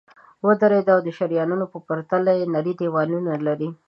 [0.45, 3.07] وریدونه د شریانونو په پرتله نری دیوال
[3.47, 3.69] لري.